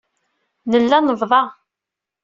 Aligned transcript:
Nella 0.71 0.97
nebṭa. 0.99 1.41